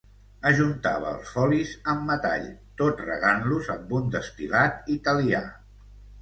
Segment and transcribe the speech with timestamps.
[0.51, 2.47] Ajuntava els folis amb metall
[2.81, 5.45] tot regant-los amb un destil·lat italià.